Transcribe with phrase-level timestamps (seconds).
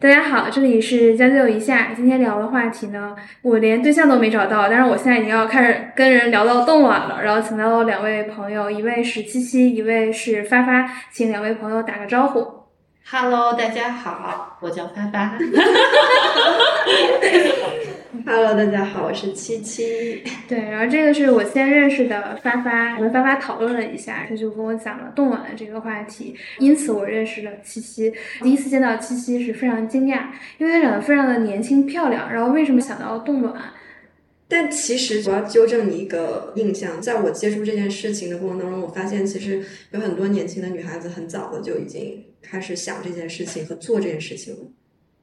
[0.00, 1.88] 大家好，这里是将就一下。
[1.96, 7.20] 今天聊的话题呢，我连对象都没找到，但是我现在已经要开始跟人聊到冻卵了。
[7.20, 12.46] 然后请到了两位朋友，一位是七七，一位是发发，请两位朋友打个招呼。
[13.10, 15.36] Hello，大家好，我叫发发。
[18.24, 20.22] Hello，大家好，我是七七。
[20.48, 28.10] 对，然后这个是我先认识的发发，我们发发讨论了一下，他就跟我讲了冻卵的这个话题，因此我认识了七七。
[28.40, 32.32] 第一次见到七七是非常惊讶，因为她长得非常的年轻漂亮。
[32.32, 33.54] 然后为什么想到冻卵？
[34.48, 44.60] 但其实我要纠正你一个印象，在我接触这件事情的过程当中，我发现其实有很多年轻的女孩子很早的就已经开始想这件事情和做这件事情了。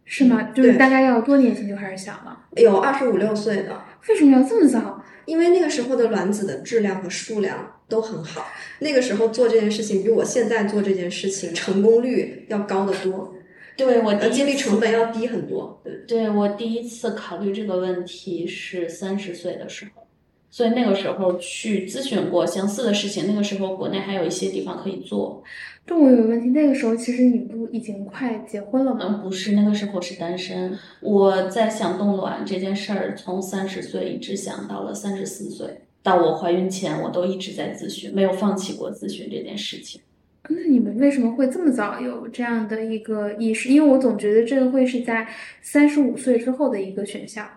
[0.05, 0.43] 是吗？
[0.53, 2.37] 就是大概要多年前就开始想了？
[2.55, 5.03] 有二十五六岁的，为什么要这么早？
[5.25, 8.45] 因为那个时候的卵子的质量和数量都很好，
[8.79, 13.33] 那个时候做这件事情比我现在做这件事情成功率要高得多，
[13.75, 15.81] 对我第呃，精力成本要低很多。
[15.83, 20.05] 对，对我第一次考虑这个问题是三十岁的时候，
[20.51, 23.25] 所以那个时候去咨询过相似的事情。
[23.27, 25.43] 那个时候国内还有一些地方可以做，
[25.87, 28.99] 但我有个问题，那个时候其实你不已经快结婚了吗？
[29.03, 30.75] 嗯不是那个时候是单身。
[30.99, 40.01] 我在想冻卵这件事儿，从三十岁一直想到了三十四岁，到我怀孕前，我都一直在咨询，没有放弃过咨询这件事情。
[40.49, 43.69] 那你们为什么会这么早有这样的一个意识？
[43.69, 45.27] 因为我总觉得这个会是在
[45.61, 47.47] 三十五岁之后的一个选项。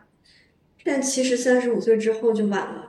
[0.85, 2.88] 但其实三十五岁之后就晚了。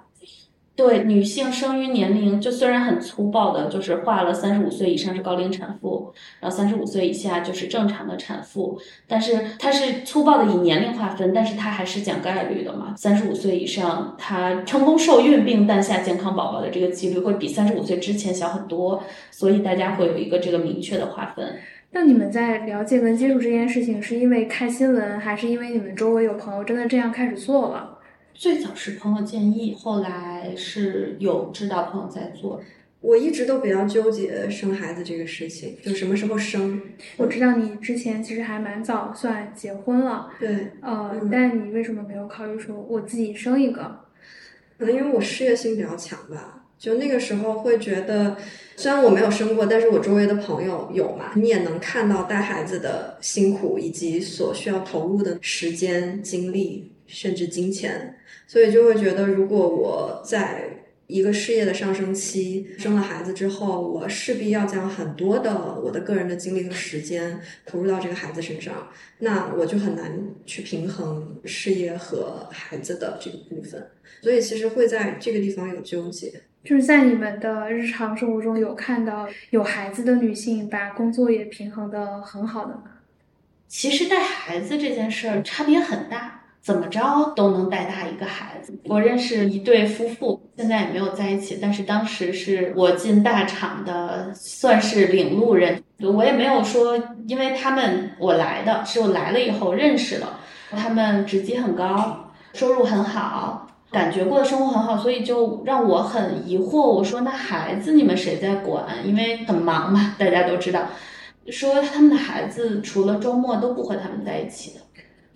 [0.80, 12.94] 对女性生育年龄，就虽然很粗暴的，就是划了三十五岁以上是高龄产妇，然后三十五岁以下就是正常的产妇，但是它是粗暴的以年龄划分，但是它还是讲概率的嘛。
[12.95, 21.58] 三十五岁以上，她成功受孕并诞下健康宝宝的这个几率会比三十五岁之前小很多，所以大家会有一个这个明确的划分。
[21.91, 27.98] 那你们在了解跟接触这件事情，是因为看新闻，还是因为你们周围有朋友真的这样开始做了？
[28.39, 32.61] 最早是朋友建议，后来是有知道朋友在做。
[33.02, 36.81] 我一直都比较纠结生孩子这个事情，就什么时候生。
[37.17, 44.05] 我知道你之前其实还蛮早算结婚了，对，呃，嗯但你为什么没有考虑说我自己生一个？
[44.77, 48.37] 可能因为我事业心比较强吧，就那个时候会觉得，
[48.77, 58.15] 虽然我没有生过，但是我周围的朋友有嘛，你也能看到带孩子的辛苦以及所需要投入的时间、精力，甚至金钱，
[58.49, 60.64] 所以就会觉得，如果我在
[61.05, 68.88] 一个事业的上升期生了孩子之后，我势必要将很多的我的个人的精力和时间投入到这个孩子身上，
[69.20, 70.11] 那我就很难
[70.48, 73.88] 去平衡事业和孩子的这个部分。
[74.23, 76.42] 所以其实会在这个地方有纠结。
[76.64, 82.83] 就是在你们的日常生活中有看到有孩子的女性把工作也平衡的很好的吗？
[83.67, 88.77] 其实带孩子这件事儿差别很大，怎么着都能带大一个孩子。
[88.86, 95.81] 我认识一对夫妇，现在也没有在一起，但是当时是我进大厂的，算是领路人。
[96.02, 96.97] 我也没有说，
[97.27, 100.39] 因为他们我来的，是我来了以后认识了，
[100.71, 103.65] 他们职级很高，收入很好。
[103.91, 106.80] 感觉过的生活很好，所以就让我很疑惑。
[106.80, 108.86] 我说：“那孩子你们谁在管？
[109.03, 110.86] 因为很忙嘛，大家都知道。”
[111.49, 114.80] 说他们的孩子除了周末都不和他们在一起的。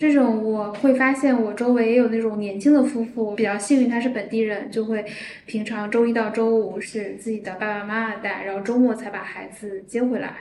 [0.04, 5.06] 这种我会发现，我周围也有那种年轻的夫妇，比较幸运他是本地人，就会
[5.46, 10.40] 平常周一到周五是自己的爸爸妈妈带，然后周末才把孩子接回来。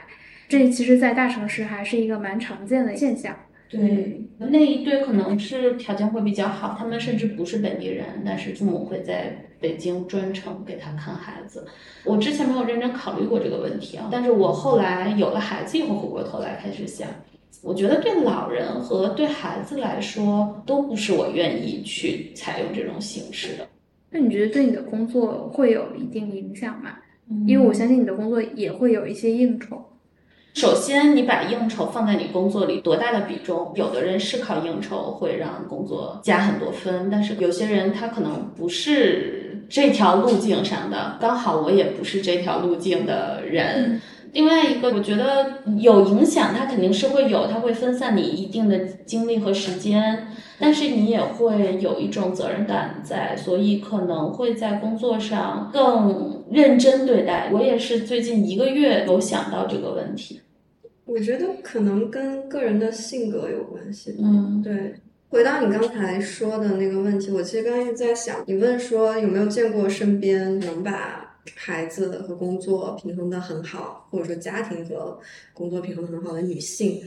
[0.49, 3.33] 这其实，在大城市还是一个蛮常见的现象。
[3.69, 11.65] 对，那一对可能是条件会比较好，他们甚至不是本地人，但是父母会在北京专程给他看孩子。
[12.03, 17.07] 我之前没有认真考虑过这个问题啊，但是我后来有了孩子以后，回过头来开始想，
[17.63, 23.65] 我觉得对老人和对孩子来说，都不是我愿意去采用这种形式的。
[24.11, 26.91] 那你觉得对你的工作会有一定影响吗？
[27.47, 29.81] 因为我相信你的工作也会有一些应酬。
[30.53, 33.71] 首先，你把应酬放在你工作里多大的比重？
[33.75, 43.99] 有的人是靠应酬会让工作加很多分，但是有些人他可能不是这条路径上的，刚好我也不是这条路径的人。
[44.33, 50.27] 另外一个，我觉得有影响，它肯定是会有，它会分散你一定的精力和时间，
[50.59, 57.49] 但是你也会有一种责任感在，所以可能会在工作上更认真对待。
[57.53, 60.41] 我也是最近一个月有想到这个问题。
[61.05, 64.15] 我觉得可能跟个人的性格有关系。
[64.19, 64.95] 嗯，对。
[65.29, 71.22] 回到你刚才说的那个问题，我其实刚才一直在想，你问说有没有见过身边能把
[71.55, 75.19] 孩子和工作平衡的很好，或者说家庭和
[75.53, 77.01] 工作平衡得很好的女性？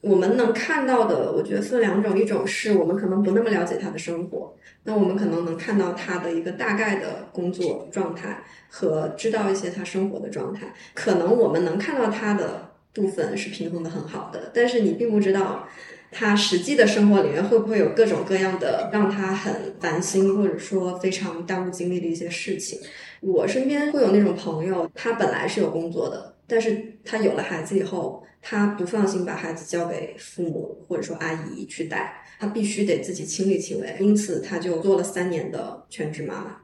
[0.00, 4.54] 我们能看到的，我觉得分两种，一种是我们可能不那么了解他的生活，
[4.84, 15.66] 那我们可能能看到他的一个大概的工作状态和知道一些他生活的状态，可能我们能看到他的部分是平衡的很好的，但是你并不知道
[16.12, 22.78] 他实际的生活里面会不会有各种各样的让他很烦心或者说非常耽误精力的一些事情。
[23.20, 28.24] 我身边会有那种朋友，他本来是有工作的，但是他有了孩子以后。
[28.40, 36.56] 他不放心把孩子交给父母或者说阿姨去带，他必须得自己亲力亲为，因此他就做了三年的全职妈妈。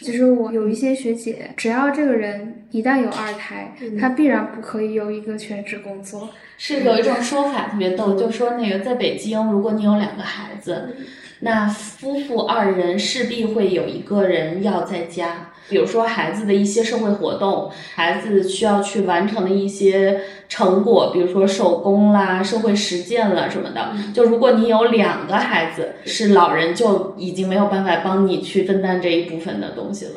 [0.00, 6.28] 其实我有一些学姐，只要这个人一旦有二胎，他必然不可以有一个全职工作。
[6.58, 10.94] 是有一种说法特别逗，就说那个在北京，如果你有两个孩子，
[11.40, 15.50] 那夫妇二人势必会有一个人要在家。
[15.66, 23.92] 比如说孩子的一些社会活动，孩子需要去完成的一些成果，比如说手工啦、社会实践了什么的。
[24.12, 30.12] 就如果你有两个孩子是老人，就已经没有办法帮你去分担这一部分的东西了。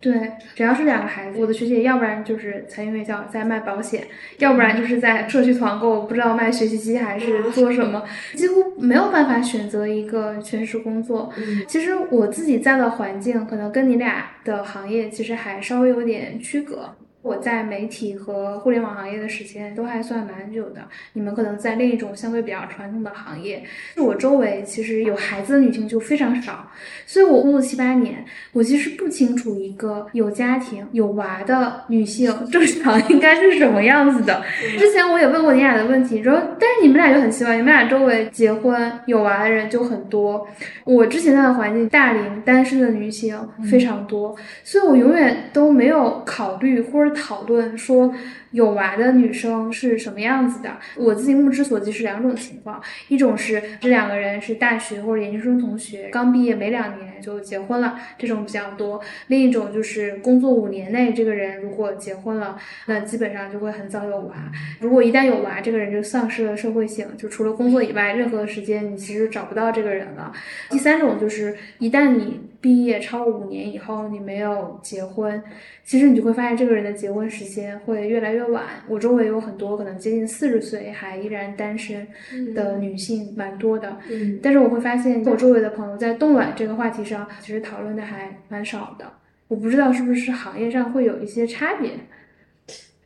[0.00, 4.06] 对，只要是两个孩子，我的学姐要不然就是财经院校在卖保险，
[4.38, 8.04] 要不然就是在社区团购，不知道卖学习机还是做什么，
[8.34, 11.32] 几乎没有办法选择一个全职工作。
[11.66, 16.94] 其实我自己在的环境，可能跟你俩的行业其实还稍微有点区隔。
[17.28, 20.80] 我在媒体和互联网行业的时间都还算蛮久的，
[21.12, 23.62] 你们可能在另一种相对比较传统的行业。
[23.98, 26.66] 我周围其实有孩子的女性就非常少，
[27.04, 34.42] 所以我工作七八年，我其实不清楚一个有家庭有娃的女性 正常应该是什么样子的。
[34.78, 40.48] 之前我也问过你俩的问题，说但是你们俩就很奇怪，你们俩周围结婚有娃的人就很多。
[40.84, 43.38] 我之前在的环境，大龄单身的女性
[43.70, 44.34] 非常多，
[44.64, 47.14] 所以我永远都没有考虑或者。
[47.18, 48.14] 讨论说
[48.52, 50.76] 有娃的女生是什么样子的？
[50.96, 62.56] 我自己目之所及是两种情况，一种是这两个人是大学或者研究生同学，刚毕业没两年就结婚了，这种比较多；另一种就是工作五年内这个人如果结婚了，
[62.86, 64.34] 那基本上就会很早有娃。
[64.80, 70.32] 如果一旦有娃，这个人就丧失了社会性，就除了工作以外，任何时间你其实找不到这个人了。
[70.70, 75.42] 第三种就是一旦你毕业超五年以后，你没有结婚，
[75.84, 76.88] 其实你就会发现这个人的。
[76.98, 82.04] 结婚时间会越来越晚，我周围有很多可能接近四十岁还依然单身
[82.54, 83.96] 的女性，蛮多的。
[84.10, 89.04] 嗯，但是我会发现，我周围的朋友在冻卵这个话题上，其实讨论的还蛮少的。
[89.46, 91.92] 我不知道是不是行业上会有一些差别。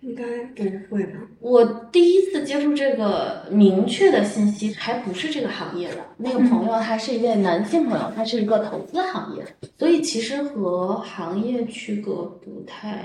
[0.02, 0.24] 应该
[0.56, 1.20] 不会吧？
[1.38, 5.96] 我第一次接触这个明确的信息，还不是这个行业的。
[6.16, 9.44] 那个朋友他是一位男性朋友，他是一个投资行业，
[9.78, 13.04] 所以其实和行业区隔不太。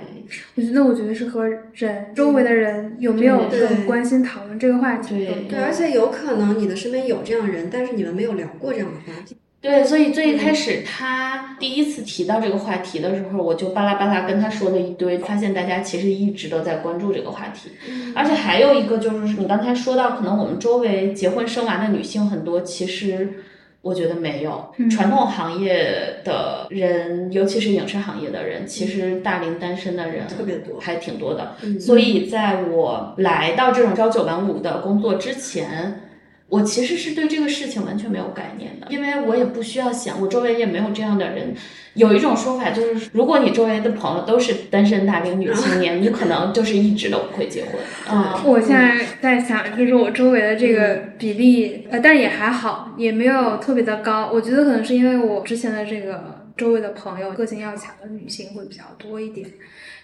[0.56, 5.16] 我觉得，我觉得是和人周围的人有没有更关心讨论这个话题。
[5.24, 9.38] 对对，而且有可能你的身边有这样的人，但是你们没有聊过这样的话题。
[9.68, 17.72] 对，所以最一开始他第一次提到这个话题的时候，我就巴拉巴拉跟他说了一堆，发现大家其实一直都在关注这个话题，
[18.16, 23.44] 而且还有一个就是你刚才说到，可能我们周围结婚生娃的女性很多，其实
[23.82, 31.58] 我觉得没有传统行业的人，尤其是影视行业的人，其实大龄单身的人特别多，还挺多的。
[31.78, 36.04] 所以在我来到这种朝九晚五的工作之前。
[36.50, 41.54] 我其实是对这个事情完全没有概念的，因为我也不需要想，我周围也没有这样的人。
[41.94, 47.74] 有一种说法就是，如果你周围的朋友都是单身大龄女青年， 你可能就是一直都不会结婚。
[48.08, 54.30] 啊，我现在在想，就是我周围的这个比例，呃，但也还好，也没有特别的高。
[54.32, 59.48] 我觉得可能是因为我之前的这个周围的朋友，个性要强的女性会比较多一点。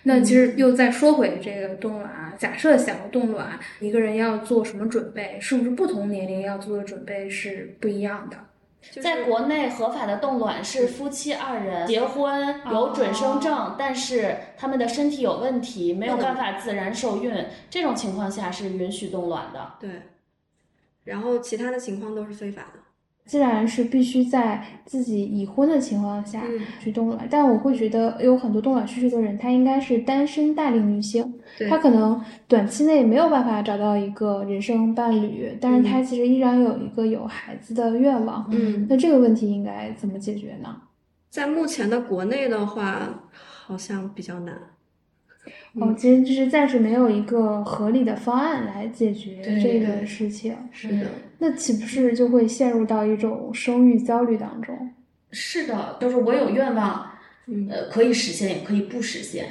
[0.03, 5.37] 那其实又再说回这个冻卵，假设想要冻卵，一个人要做什么准备？
[5.39, 8.37] 是不是不同年龄要做的准备是不一样的？
[9.01, 17.33] 在国内合法的冻卵是夫妻二人结婚有准生证，但是他们的身体有问题，没有办法自然受孕，
[17.69, 19.75] 这种情况下是允许冻卵的。
[19.79, 19.89] 对，
[21.05, 22.82] 然后其他的情况都是非法的。
[23.25, 26.43] 既然是必须在自己已婚的情况下
[26.79, 31.33] 去冻卵，但我会觉得有很多冻卵需求的人，他应该是单身大龄女性，
[31.69, 38.45] 她可能短期内没有办法找到一个人生伴侣，但是她其实依然有一个有孩子的愿望。
[38.51, 40.75] 嗯，那这个问题应该怎么解决呢？
[41.29, 44.53] 在目前的国内的话，好像比较难。
[45.79, 50.55] 哦，其实就是暂时没有一个合理的方案来解决这个事情。
[50.71, 51.07] 是的，
[51.39, 54.91] 那岂不是就会陷入到一种生育焦虑当中？
[55.31, 57.11] 是的，就是我有愿望，
[57.69, 59.47] 呃，可以实现，也可以不实现，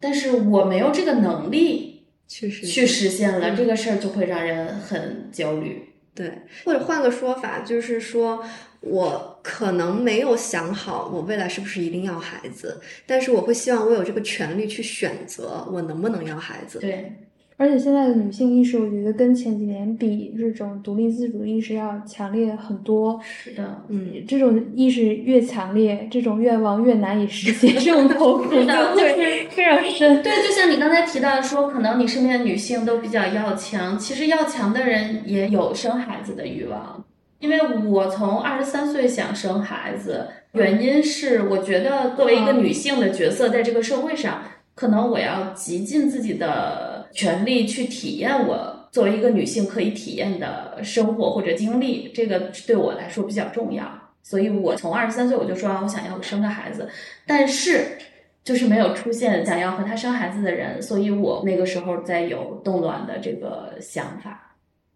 [0.00, 5.90] 但是我没有这个能力去实去实现了，这个事儿就会让人很焦虑。
[6.12, 6.30] 对，
[6.64, 8.44] 或者换个说法，就是说
[8.80, 16.78] 我可能没有想好我未来是不是一定要孩子，但是我会希望我有这个权利去选择我能不能要孩子。
[16.78, 17.12] 对，
[17.56, 23.20] 而且现在的女性意识，我觉得跟前几年比，这种独立自主意识要强烈很多。
[23.22, 30.22] 是的，嗯，这种意识越强烈，这种愿望越难以实现，这种痛 苦就会非常深。
[30.22, 37.04] 对，就像你刚才提到说，可能你身边的女性都比较要强，其实要强的人也有生孩子的欲望。
[37.42, 37.58] 因为
[37.88, 44.44] 我从二十三岁想生孩子，原因是我觉得作为一个女性的角色，在这个社会上，
[44.76, 53.84] 可能我要极尽自己的全力去体验我作为一个女性可以体验的生活或者经历，这个对我来说比较重要。
[54.22, 56.88] 所以我从二十三岁我就说我想要生个孩子，
[57.26, 57.98] 但是
[58.44, 64.51] 就是没有出现想要和他生孩子的人，所以我那个时候在有冻卵的这个想法。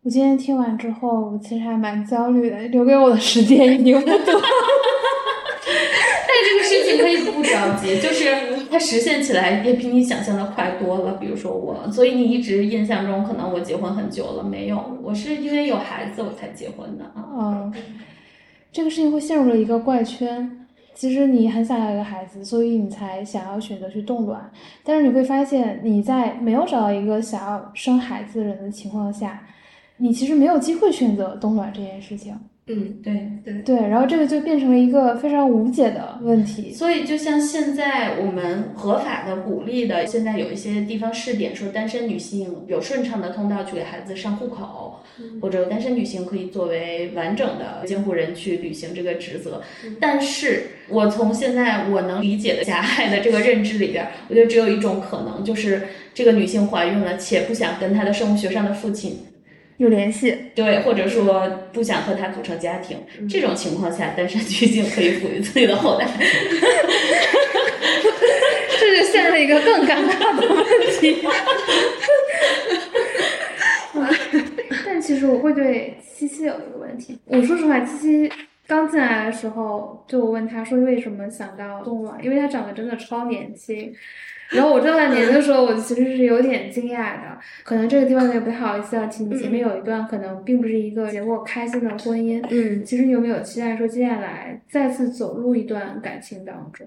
[0.06, 4.14] 我今天听完之后，我其实还蛮焦虑的，留给我的时间已经不多。
[5.66, 11.14] 但这个事情可以不着急，就是它实现起来也比你想象的快多了。
[11.14, 17.26] 比如说我，所以你一直印象中可能我结婚很久了，没有，我是因为有孩子我才结婚的啊。
[17.36, 17.74] 嗯，
[18.70, 20.68] 这个事情会陷入了一个怪圈。
[20.94, 24.48] 其实你很想要一个孩子，所以你才想要选择去冻卵。
[24.84, 29.42] 但是你会发现，你在没有找到一个想要生孩子的人的情况下，
[29.98, 32.34] 你其实没有机会选择冻卵这件事情。
[32.68, 36.72] 嗯，对对对，然后这个就变成了一个非常无解的问题。
[36.72, 44.98] 所以就像现在我们合法的鼓励的，现在有一些地方试点说，单身女性有顺畅的通道去给孩子上户口，
[45.40, 49.62] 或者单身女性可以作为完整的监护人去履行这个职责。
[50.00, 59.18] 但是我从现在我能理解的狭隘的这个认知里边，我觉得只有一种可能，就是这个女性怀孕了，且不想跟她的生物学上的父亲。
[59.78, 66.06] 有联系，对，或者说不想和他组成家庭，这种情况下，单身女性可以抚育自己的后代。
[68.78, 70.64] 这就陷入一个更尴尬的问
[71.00, 71.18] 题。
[74.84, 78.32] 但其实我会对七七有一个问题，我说实话，七七
[78.66, 83.92] 刚进来的时候，就我问他说为什么想到冻卵，因为他长得真的超年轻。
[84.50, 87.38] 然后我知道他年的时候，我其实是有点惊讶的。
[87.64, 92.44] 可能这个地方也不太好意思啊提，你前面有一段可能并不是一个结果开心的婚姻。
[92.50, 96.86] 嗯，其实你有没有期待说接下来再次走入一段感情当中？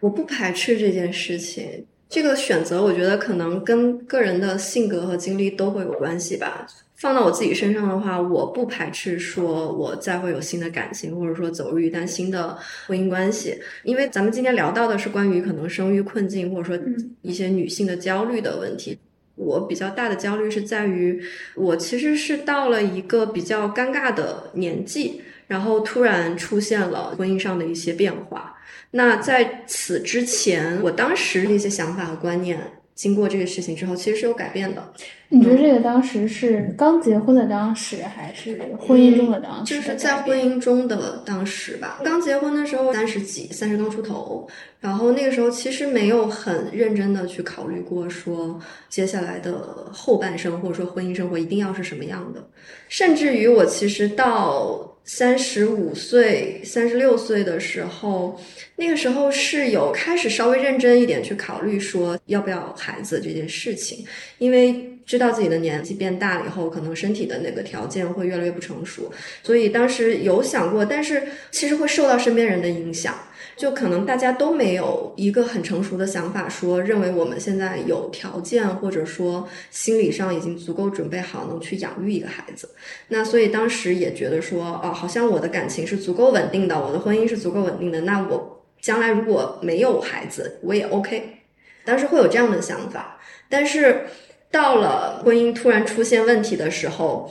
[0.00, 1.86] 我不排斥这件事情。
[2.08, 6.66] 这个选择，我觉得可能跟个人的性格和经历都会有关系吧。
[6.96, 13.54] 放到我自己身上的话，我不排斥说我再会有新的感情，或者说走入一段新的婚姻关系。
[13.84, 16.84] 因为咱们今天聊到的是关于可能生育困境，或者说
[17.22, 18.98] 一些女性的焦虑的问题。
[19.34, 21.22] 我比较大的焦虑是在于，
[21.54, 28.56] 我其实是到了一个比较尴尬的年纪，然后突然出现了婚姻上的一些变化。
[28.92, 32.58] 那在此之前，我当时的一些想法和观念，
[32.96, 34.82] 经过这个事情之后，其实是有改变的。
[35.28, 39.74] 你觉得这个当时是刚结婚的当时，还是婚姻中的当时？
[39.74, 42.00] 就是在婚姻中的当时吧。
[42.02, 44.48] 刚结婚的时候三十几，三十刚出头，
[44.80, 52.48] 然后那个时候其实没有很认真的去考虑过说接下来的后半生或者说婚姻生活一定要是什么样的，
[52.88, 58.38] 甚至于我其实到三十五岁、三十六岁的时候，
[58.76, 64.04] 那个时候是有开始稍微认真一点去考虑说要不要孩子这件事情，
[64.36, 64.92] 因为。
[65.06, 69.08] 知道自己的年纪变大了以后，可能身体的那个条件会越来越不成熟，
[69.40, 71.22] 所以当时有想过，但是
[71.52, 73.16] 其实会受到身边人的影响，
[73.56, 82.68] 就可能大家都没有一个很成熟的想法，说认为我们现在有条件，或者说心理上已经足够准备好能去养育一个孩子。
[83.08, 91.38] 那所以当时也觉得说，哦，好像我的感情是足够稳定的，我的婚姻是足够稳定的，那我将来如果没有孩子，我也 OK。
[91.84, 94.02] 当时会有这样的想法，但是。
[94.48, 97.30] 到了婚姻突然出现问题的时候，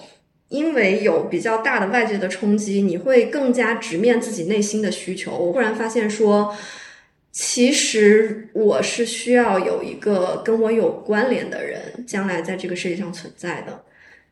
[0.55, 5.35] 因为有比较大的外界的冲击，你会更加直面自己内心的需求。
[5.35, 6.55] 我忽然发现说，
[7.31, 13.83] 其实我是需要有一个跟我有关联的人，将来在这个世界上存在的。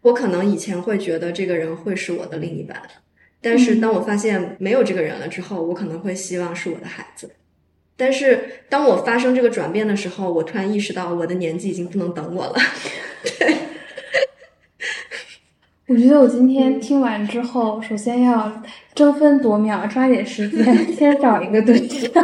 [0.03, 2.81] 我可能以前会觉得这个人会是我的另一半，
[3.41, 7.29] 但是当我发现没有这个人了之后，我可能会希望是我的孩子。
[7.95, 12.55] 但是当我发生这个转变的时候，我突然意识到我的年纪已经不能等我了。
[13.23, 13.55] 对，
[15.93, 18.51] 我觉得我今天听完之后，首先要
[18.95, 22.09] 争分夺秒，抓紧时间，先找一个对象。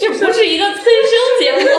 [0.00, 1.70] 这不是一个催生节目。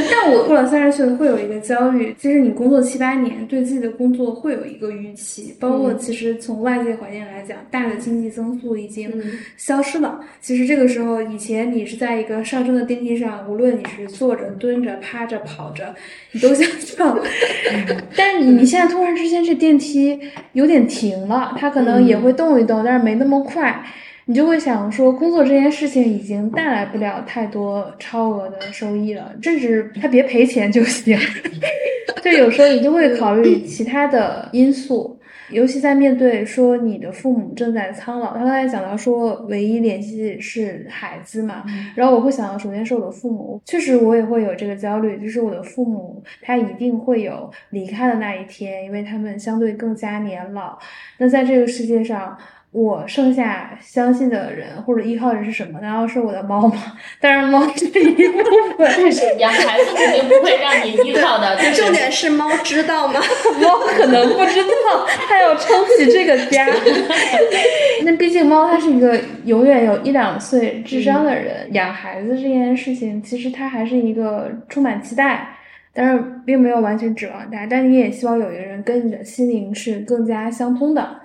[0.10, 9.12] 但我过了三十岁会有一个焦虑，其实你工作七八年，对自己的工作会有一个预期，包括其实从外界环境来讲，大的经济增速已经
[9.56, 10.20] 消失了。
[10.40, 15.94] 其实这个时候，以前你是在一个上升的电梯上，无论你是坐着、蹲着、趴着、跑着，
[16.32, 17.18] 你都想上。
[18.16, 20.18] 但是你你现在突然之间这电梯
[20.52, 23.84] 有点停了，它可能也会动一动，但是没那么快。
[24.28, 31.18] 你就会想说，工作这件事情已经带来不了太多超额的收益了，甚至他别赔钱就行。
[32.22, 35.18] 就有时候你就会考虑其他的因素，
[35.50, 50.78] 尤其在面对说你的父母正在苍老，他刚才讲到说唯一联系是孩子嘛，然后我会想到，首先是我的父母，确实我也会有这个焦虑，就是我的父母他一定会有离开的那一天，因为他们相对更加年老。
[51.16, 52.36] 那在这个世界上。
[52.70, 55.80] 我剩下相信的人或者依靠的人是什么？
[55.80, 56.76] 难道是我的猫吗？
[57.20, 58.42] 当然，猫是一部
[58.76, 58.92] 分。
[58.96, 61.56] 但是养孩子肯定不会让你依靠的。
[61.72, 63.20] 重点是猫知道吗？
[63.62, 66.66] 猫可能不知道，它要撑起这个家。
[68.04, 71.72] 那毕竟猫它是一个永远有一两岁智商的人。
[71.72, 75.48] 养孩子这件事情，其实它还是一个充满期待，
[75.94, 77.66] 但是并没有完全指望它。
[77.66, 81.22] 但你也希望有一个人跟你的心灵是更加相通的。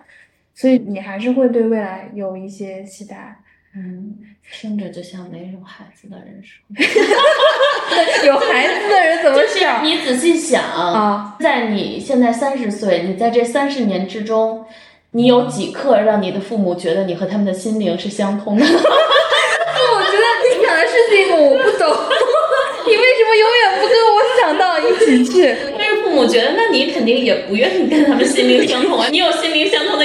[0.56, 3.36] 所以你还是会对未来有一些期待，
[3.76, 4.16] 嗯，
[4.52, 6.62] 听着就像没有孩子的人说，
[8.28, 9.84] 有孩子的人怎么想？
[9.84, 14.64] 你仔细想啊，在你现在三十岁，你在这三十年之中，
[15.12, 18.64] 你有几刻让你的父母觉得你和他们的心灵是相通的？
[18.66, 21.88] 父母觉得你讲的事情我不懂，
[22.86, 25.56] 你为什么永远不跟我想到一起去？
[25.78, 29.08] 但是父母觉得，那你肯定也不愿意跟他们心灵相通啊。
[29.10, 30.03] 你有心灵相通的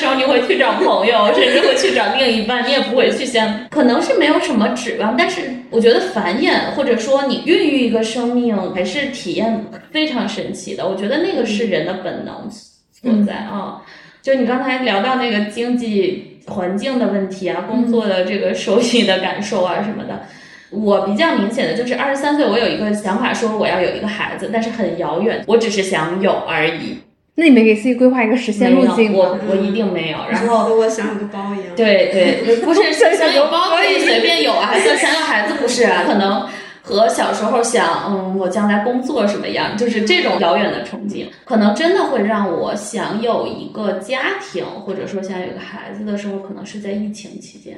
[0.00, 5.14] 时候，你会去找朋友， 甚至会去找另一半，你也不会去想，可能是没有什么指望。
[5.16, 10.88] 但是我觉得繁衍，或者说你孕育一个生命，还是体验非常神奇的。
[10.88, 13.82] 我觉得那个是人的本能所在啊。
[14.22, 20.22] 就你刚才聊到那个经济环境的问题啊，工作的这个收益的感受啊什么的。
[20.70, 26.96] 我比较明显的就是二十三岁，我有一个想法，说我要有一个孩子，但是很遥远，我只是想有而已。
[27.40, 29.16] 那你没给自己规划一个实现路径吗？
[29.18, 30.18] 我我一定没有。
[30.30, 31.74] 然后和我想有个包一样。
[31.74, 36.04] 对对，不是 想有包可以随便有啊，想想要孩子不是啊？
[36.06, 36.46] 可能
[36.82, 47.76] 和小时候想，嗯，我将来工作什么样，就是这种遥远的憧憬，可能真的会让我想有一个家庭，或者说想有个孩子的时候，可能是在疫情期间。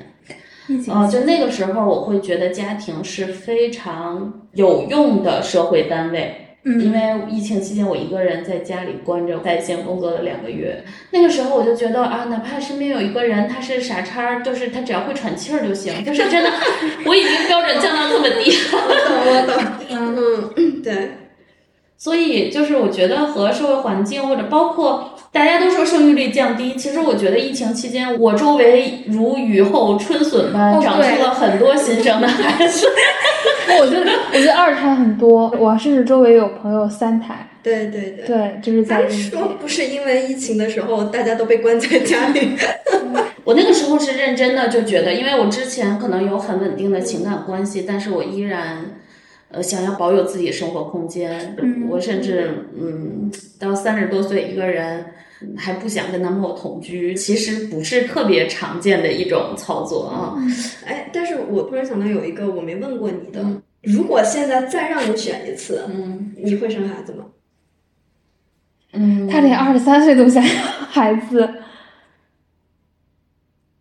[0.89, 6.35] 哦，就那个时候，我会觉得家庭是非常有用的社会单位。
[6.65, 6.99] 嗯，因为
[7.29, 10.85] 疫情期间我一个人在家里关着，在线工作了两个月。
[11.11, 16.05] 那个时候我就觉得啊，哪怕身边有一个人他是傻叉，就是他只要会喘气儿就行。
[16.05, 16.51] 就是真的，
[17.05, 18.57] 我已经标准降到这么低了。
[18.75, 19.57] 我懂，
[19.91, 20.55] 我懂。
[20.57, 21.11] 嗯，对。
[21.99, 25.09] 所以就是我觉得和社会环境或者包括。
[25.33, 32.87] 大家都说生育率降低，其实我觉得疫情期间，我周围如雨后春笋般长出了很多新生的孩子。
[33.81, 37.49] 我觉得，我觉得二胎很多，我甚至周围有朋友三胎。
[37.63, 42.57] 对对对，对，就是在说不是因为疫情的时候大家都被关在家里。
[43.45, 48.79] 我那个时候是认真的，就觉得，因为我之前可能有很稳定的情感关系，但是我依然。
[49.55, 51.55] 呃，想要保有自己的生活空间，
[51.91, 55.05] 我甚至嗯，到三十多岁一个人
[55.57, 60.37] 还不想跟男朋友同居，其实不是特别常见的一种操作啊。
[60.85, 63.45] 哎，但是我突然想到有一个我没问过你的，
[63.83, 67.25] 如果现在再让你选一次，嗯，你会生孩子吗？
[68.93, 71.49] 嗯，他连二十三岁都想要孩子。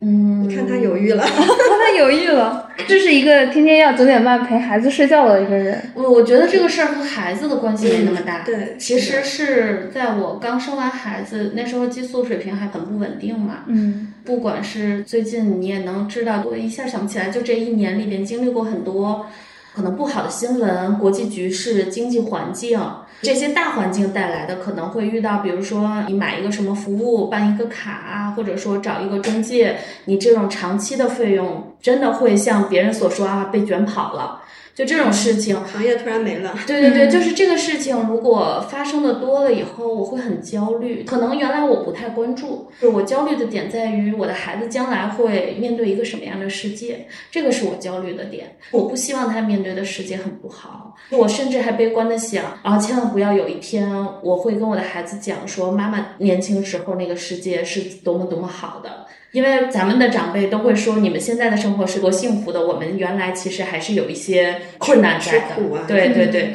[0.04, 2.68] 嗯，你看他犹豫了， 他犹豫了。
[2.88, 5.80] 这是一个天天要九点半陪孩子睡觉的一个人。
[5.94, 8.40] 我我觉得这个事儿和孩子的关系没那么大。
[8.44, 13.60] 对，其实是在我刚生完孩子那时候，激素水平还很不稳定嘛。
[13.68, 14.12] 嗯。
[14.26, 19.28] 不管是最近，你也能知道，我一下想不起来，就这一年里边经历过很多
[19.76, 22.80] 可能不好的新闻、国际局势、经济环境。
[23.22, 34.42] 这些大环境带来的可能会遇到，比如说你买一个什么服务，办一个卡啊，或者说找一个中介，你这种长期的费用真的会像别人所说啊被卷跑了。
[34.82, 36.56] 就这种事情，行业突然没了。
[36.66, 41.04] 对对对，就是这个事情，如果发生的多了以后，我会很焦虑。
[41.04, 48.56] 可能原来我不太关注，就我焦虑的点在于我的孩子将来会面对一个什么样的世界，这个是我焦虑的点。
[48.72, 53.88] 我不希望他面对的世界很不好，我甚至还悲观的想，啊，千万不要有一天
[54.24, 59.06] 我会跟我的孩子讲说，妈妈年轻时候那个世界是多么多么好的。
[59.32, 65.56] 因为咱们的长辈都会说，你们现在的生活是多幸福的，我们原来其实还是有一些困难在的。
[65.88, 66.54] 对对 对，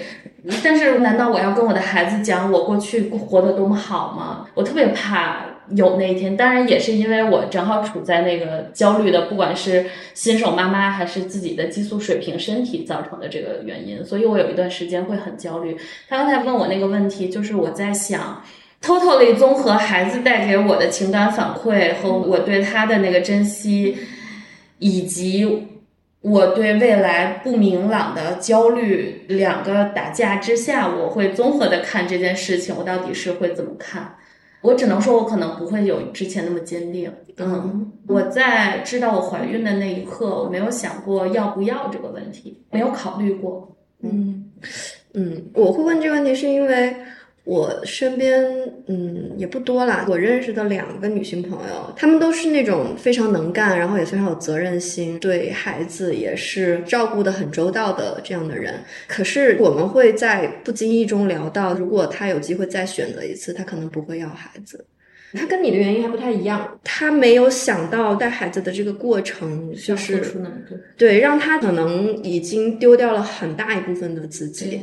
[0.63, 4.47] 但是难道我要跟我的孩子讲我过去活得多么好吗？
[4.55, 6.37] 我特别怕有那一天。
[6.37, 15.75] 当然也是因为我正好处在那个焦虑的，不管是新手妈妈还是自己的激素水平、身体造成的这个原因，所以我有一段时间会很焦虑。
[16.09, 18.43] 他刚才问我那个问题，就是我在想。
[18.83, 23.97] Totally 综合孩子带给我的情感反馈和我对他的那个珍惜，
[24.79, 25.67] 以及
[26.21, 34.15] 我对未来不明朗的焦虑两个打架之下，我会综合的看这件事情，我到底是会怎么看？
[34.61, 37.13] 我只能说，我可能不会有之前那么坚定。
[37.39, 43.77] 嗯，我在知道我怀孕的那一刻，我没有想过要不要这个问题，没有考虑过。
[44.03, 44.51] 嗯
[45.15, 46.95] 嗯，我会问这个问题是因为。
[47.47, 48.45] 我身边，
[48.89, 50.05] 嗯，也不多啦。
[50.09, 58.75] 我认识的两个女性朋友，她们都是那种非常能干，然后也非常有责任心，对孩子也是照顾的很周到的这样的人。
[59.07, 64.85] 可是我们会在不经意中聊到，如果她有机会再选择一次，她可能不会要孩子。
[65.33, 70.21] 她跟你的原因还不太一样，她没有想到带孩子的这个过程，就是
[70.97, 74.81] 对，让她可能已经丢掉了很大一部分的自己。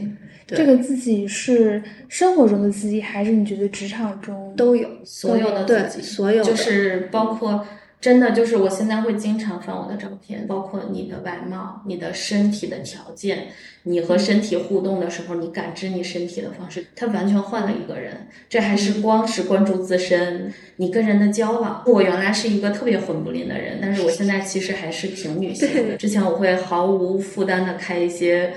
[0.47, 6.01] 这个自己是生活中的自己，还是你觉得职场中都有所有的自己？
[6.05, 7.65] 所有就是包括
[8.01, 13.47] 真的就是我现在会经常翻我的照片，包括你的外貌、你的身体的条件，
[13.83, 18.27] 你和身体互动的时候，你感知你身体的方式，他完全换了一个人。
[18.49, 21.81] 这还是光是关注自身，你跟人的交往。
[21.85, 25.95] 我原来是一个特别混不吝的人，但是我现在其实还是挺女性的。
[25.95, 28.53] 之前我会毫无负担的开一些。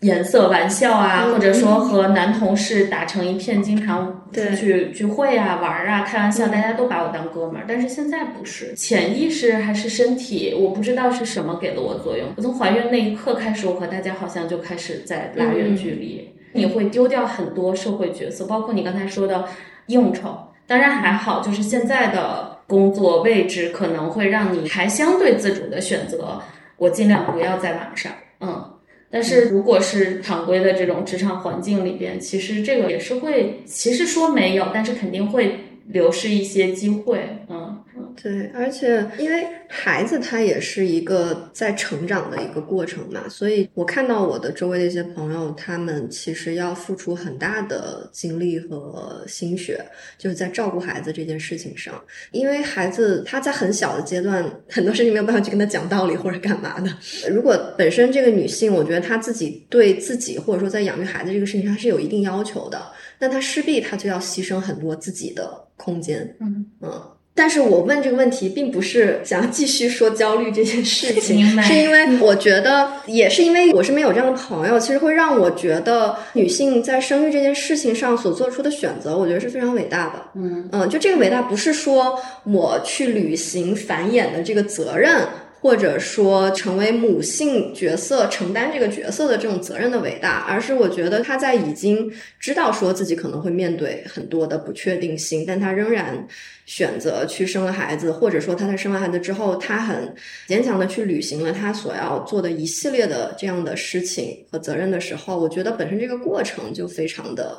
[0.00, 7.64] 颜色玩笑啊，或者说和男同事打成一片，经常出去聚会啊、玩啊、开玩笑，大家都把我当哥们儿。
[7.66, 12.28] 但是现在不是，潜意识还是身体，我不知道是什么给了我作用。
[12.36, 16.30] 我从怀孕那一刻开始，我和大家好像就开始在拉远距离。
[16.52, 19.46] 你会丢掉很多社会角色，包括你刚才说的
[19.86, 20.36] 应酬。
[20.66, 26.40] 当然还好，就是现在的工作位置可能会让你还相对自主的选择，
[26.76, 28.75] 我尽量不要在网上，嗯。
[29.16, 37.78] 但是，如果是常规的这种职场环境里边，其实这个也是会，其实说没有，但是肯定会流失一些机会，嗯。
[38.22, 49.84] 对，而且因为孩子他也是一个在成长的一个过程嘛，所以我看到我的周围的一些朋友，他们其实要付出很大的精力和心血，
[50.16, 52.02] 就是在照顾孩子这件事情上。
[52.32, 56.90] 因为孩子他在很小的阶段，很多事情没有办法去跟他讲道理或者干嘛的。
[57.30, 62.80] 如果本身这个女性，我觉得她自己对自己或者说在养育孩子这个事情上是有一定要求的，
[63.18, 66.36] 那她势必她就要牺牲很多自己的空间。
[66.40, 67.02] 嗯嗯。
[67.36, 80.14] 但是我问这个问题，并不是想要继续说焦虑这件事情， 是因为我觉得，也是因为我身边有这样的朋友，其实会让我觉得女性在生育这件事情上所做出的选择，我觉得是非常伟大的。
[80.34, 85.20] 嗯嗯，就这个伟大，不是说我去履行繁衍的这个责任。
[85.66, 96.24] 或者说成为母性角色承担这个角色的这种责任的伟大，而是我觉得他在已经知道说自己可能会面对很多的不确定性，但他仍然
[96.66, 100.14] 选择去生了孩子，或者说他在生完孩子之后，他很
[100.46, 107.58] 坚强的去履行了他所要做的一系列的这样的事情和责任的时候，我觉得本身这个过程就非常的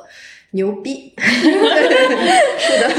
[0.52, 1.12] 牛逼。
[1.18, 2.90] 是的。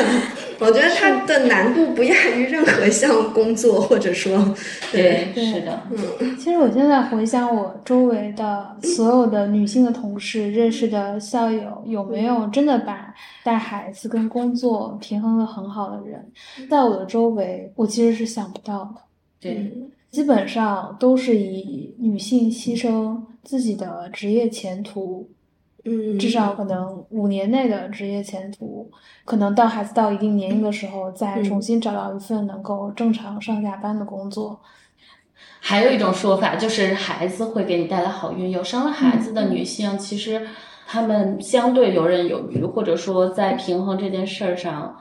[0.62, 4.54] 我觉得它的难度不亚于任何一项工作，或者说，
[4.92, 6.36] 对，是的，嗯。
[6.36, 16.30] 其实我现在回想我周围的所有的女性的同事、认识的校友，有没有真的把带孩子跟工作平衡的很好的人，
[16.70, 19.02] 在我的周围，我其实是想不到的。
[19.40, 19.72] 对，
[20.12, 25.30] 基本上都是以女性牺牲自己的职业前途。
[25.90, 28.92] 嗯，至少可能五年内的职业前途，
[29.26, 34.60] 可能到孩子到一定年龄的时候，再重新找到一份能够正常上下班的工作。
[35.60, 38.52] 还有一种说法就是，孩子会给你带来好运。
[38.52, 40.46] 有生了孩子的女性，其实
[40.86, 44.96] 她们相对游刃有余，或者说在平衡这件事儿上，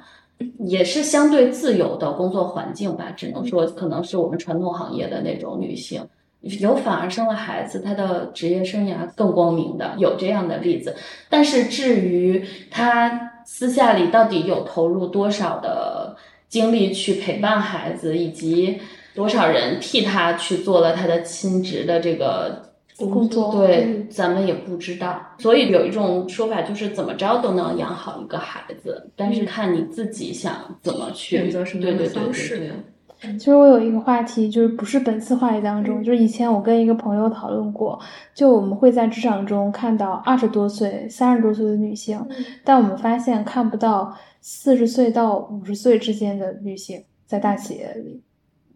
[0.61, 3.11] 也是相对自由的工作环境吧。
[3.15, 6.03] 只能说，可能是我们传统行业的那种女性。
[6.41, 10.95] 有反而生了孩子，他的职业生涯更光明的，有这样的例子。
[11.29, 16.17] 但是至于他私下里到底有投入多少的
[16.49, 18.81] 精力去陪伴孩子，以及
[19.15, 22.67] 多少人替他去做了他的亲职的这个。
[22.99, 32.73] 工作对，咱们也不知道，所以有一种说法就是怎么着都能养好一个孩子，但是看你自己想怎么去选择什么样的方式。
[33.21, 37.99] 其实我有一个话题，就是不是本次话题当中，就是以前我跟一个朋友讨论过，
[38.35, 42.25] 就我们会在职场中看到二十多岁、三十多岁的女性，
[42.63, 48.23] 但我们发现看不到四十岁到五十岁之间的女性在大企业里。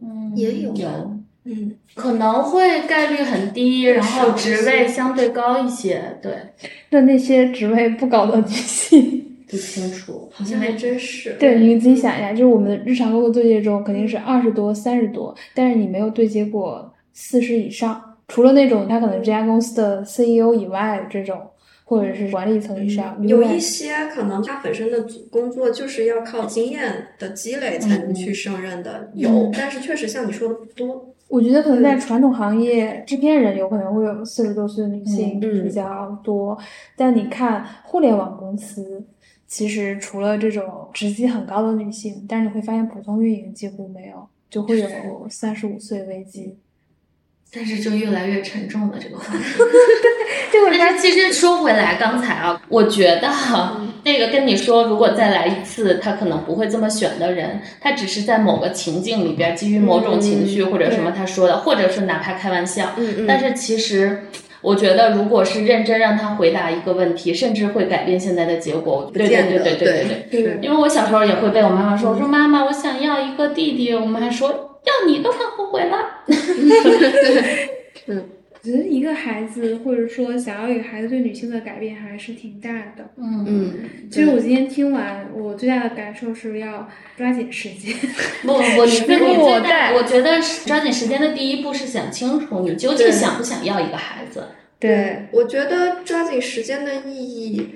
[0.00, 0.88] 嗯，也有有。
[1.44, 6.16] 嗯，可能会概率很低，然后职位相对高一些。
[6.22, 6.32] 对，
[6.90, 11.36] 那那些职位不高的女性，不清楚，好像还真是。
[11.38, 21.38] 对，你自己想一下，就是我们的日常工作对接中，肯定是二十多、三十多，但是你没有对接过四十以上，除了那种他可能这家公司的 CEO 以外，这种
[21.84, 31.08] 或者是管理层以上，有一些可能他本身的工作就是要靠经验的积累才能去胜任的，有，但是确实像你说的不多。
[31.28, 36.58] 我觉得可能在传统行业，制片人有可能会有四十多岁的女性比较多，
[36.94, 39.02] 但你看互联网公司，
[39.52, 44.88] 其实除了这种职级很高的女性，但是你会发现普通运营几乎没有，就会有
[45.28, 46.56] 三十五岁危机。
[47.52, 49.44] 但是就越来越沉重了这个话题。
[50.78, 62.90] 但是其实说回来，刚才啊，我觉得哈，那个跟你说，如果再来一次，他可能不会这么选的人，他只是在某个情境里边，基于某种情绪或者什么他说的，或者是哪怕开玩笑。
[63.28, 64.24] 但是其实，
[64.62, 69.10] 我觉得如果是认真让他回答一个问题，甚至会改变现在的结果。
[69.12, 70.58] 对对对对对对对。
[70.62, 74.68] 因为我小时候也会被我妈妈说，我说妈妈，我想要一个弟弟，我妈还说。
[74.84, 75.96] 要你都快后悔了。
[78.08, 78.24] 嗯，
[78.64, 83.10] 我觉得一个孩子，或者说想要一个孩子，对女性的改变还是挺大的。
[83.16, 83.74] 嗯嗯。
[84.08, 87.92] 其实我今天听完，我最大的感受是要抓紧时间。
[88.42, 94.44] 不不不， 你最我大，我觉得抓紧时间的第一步是想清楚你究竟想不想要一个孩子。
[94.78, 97.74] 对，我觉得抓紧时间的意义。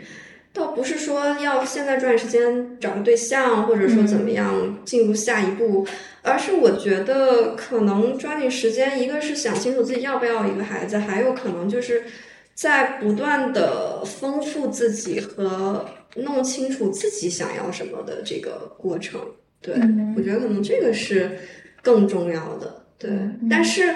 [0.57, 5.87] 倒不是说要现在抓紧时间找个对象，或者说怎么样进入下一步，
[6.23, 12.05] 而是我觉得可能抓紧时间，一个是想清楚自己要不要一个孩子，还有可能就是
[12.55, 19.21] 在不断的丰富自己和弄清楚自己想要什么的这个过程。
[19.61, 19.75] 对，
[20.17, 21.39] 我觉得可能这个是
[21.83, 22.83] 更重要的。
[22.97, 23.11] 对，
[23.51, 23.95] 但是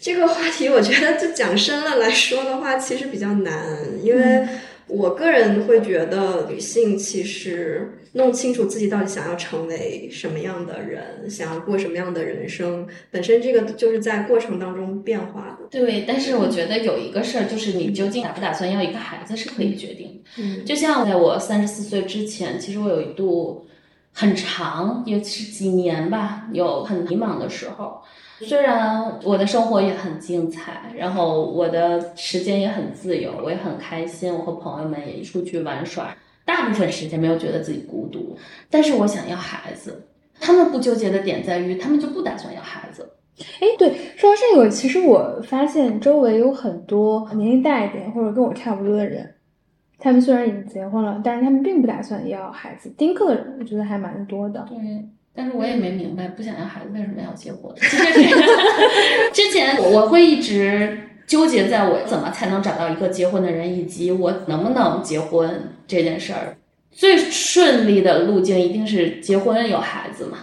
[0.00, 4.46] 这个话题我觉得就讲深了来说的话，其实比较难，因为。
[4.88, 15.66] 我个人会觉得，女性其实弄清楚自己到底想要成为什么样的人，想要过什么样的人生，本身这个就是在过程当中变化的。
[15.70, 20.42] 对，但是我觉得有一个事儿，就是你究竟打不打算要一个孩子是可以决定的。
[20.42, 23.66] 嗯，就像在我三十四岁之前，其实我有一度
[24.12, 28.00] 很长，也是几年吧，有很迷茫的时候。
[28.40, 38.36] 虽然我的生活也很精彩，然后我的时间也很自由，我也很开心，我和朋友们也出去玩耍，大部分时间没有觉得自己孤独。
[38.70, 40.06] 但是我想要孩子，
[40.38, 43.10] 他们不纠结的点在于，他们就不打算要孩子。
[43.60, 49.34] 哎，对，说到这个，其实我发现周围有很多年龄大一点或者跟我差不多的人，
[49.98, 52.92] 他们虽然已经结婚了，但是他们并不打算要孩子。
[52.96, 54.64] 丁克的人，我觉得还蛮多的。
[54.68, 54.78] 对。
[55.34, 57.72] 但是我也没明白，不想要孩子为什么要结婚？
[59.32, 66.56] 之前 我会一直纠结在我怎么才能找到一个结婚的人，以及我能不能结婚这件事儿。
[66.90, 70.38] 最顺利的路径一定是结婚有孩子嘛。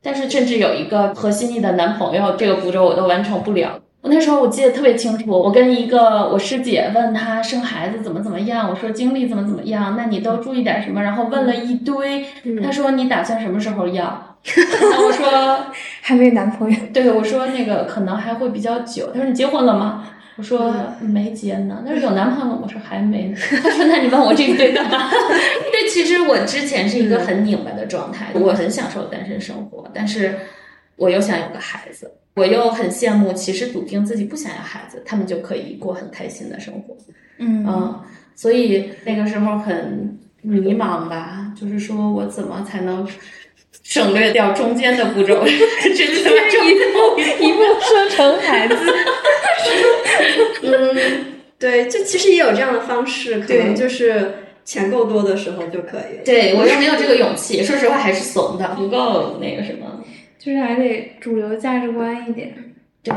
[0.00, 3.80] 但是甚至有一个合心意的男朋友这个步骤我都完成不了。
[4.04, 11.02] 我那时候我记得特别清楚，我跟一个我师姐问她生孩子怎么怎么样，我说经历怎么怎么样，那你都注意点什么？
[11.02, 12.22] 然后问了一堆，
[12.62, 14.36] 她说你打算什么时候要？
[14.44, 15.58] 我说
[16.02, 16.78] 还没男朋友。
[16.92, 19.10] 对，我说那个可能还会比较久。
[19.14, 20.04] 她说你结婚了吗？
[20.36, 21.82] 我说没结呢。
[21.86, 22.60] 她说有男朋友？
[22.62, 23.34] 我说还没。
[23.34, 25.08] 她说那你问我这一堆干嘛？
[25.72, 30.34] 对，其实我之前是一个很拧巴的状态，我很享受单身生活，但是
[30.96, 32.12] 我又想有个孩子。
[32.34, 36.96] 我又很羡慕，其实笃定自己不想要孩子，他们就可以过很开心的生活。
[37.38, 38.02] 嗯，
[38.34, 43.06] 所以那个时候很迷茫吧，就是说我怎么才能
[43.82, 48.74] 省略掉中间的步骤， 直接一步一步生成孩子。
[50.62, 50.96] 嗯，
[51.58, 56.24] 对，就其实也有这样的方式，可能就是钱够多的时候就可以。
[56.24, 59.93] 对我又没有这个勇气，说实话还是怂的，不够那个什么。
[60.44, 62.52] 就是还得主流价值观一点，
[63.02, 63.14] 对，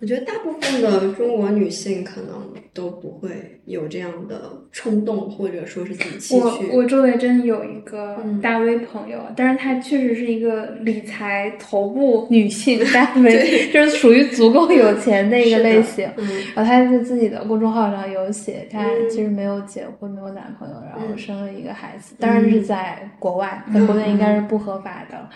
[0.00, 6.66] 我觉得大部分的中国女性可能都不会有这样的冲动，或者说是底气我去。
[6.72, 16.10] 我周围真的有一个嗯大 V 朋友，但是她确实是一个理财头部女性 大 V，就是属于足够有钱的一个类型。
[16.16, 16.26] 嗯
[16.56, 25.28] 然后她在自己的公众号上有写，她嗯其实没有结婚，没有男朋友，然后嗯生了一个孩子，当然是在国外，在国内应该是不合法的。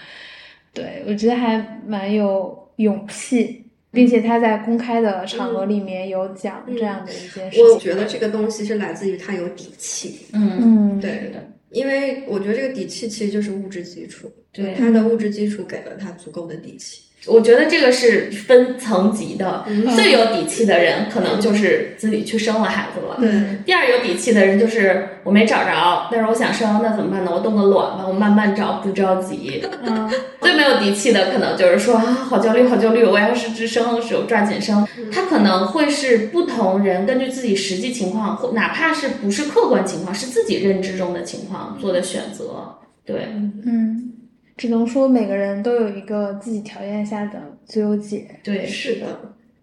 [0.77, 7.65] 对，我觉得还蛮有勇气，并且他在公开的场合里面有讲这样的一件事情。
[7.65, 14.75] 我觉得这个东西是来自于他有底气，嗯，嗯，对是的，因为我觉得这个底气其实就是物质基础，对。
[14.75, 17.06] 他的物质基础给了他足够的底气。
[17.27, 23.17] 我觉得这个是分层级的，嗯最有底气的人可能就是自己去生了孩子了。
[23.19, 27.33] 对，第二有底气的人就是我没找着，但是我想生，那怎么办呢？
[27.35, 29.65] 我冻个卵吧，我慢慢找，不着急。
[29.83, 30.11] 嗯。
[30.41, 34.87] 最没有底气的可能就是说啊，好焦虑，好焦虑，我要是只生时候抓紧生。
[35.11, 42.77] 他可能会是不同人根据自己实际情况，或哪怕是不是客观情况，是自己认知中的情况做的选择。
[43.05, 43.29] 对，
[43.65, 44.06] 嗯，
[44.57, 48.27] 只能说每个人都有一个自己条件下的最优解。
[48.43, 49.07] 对，是的，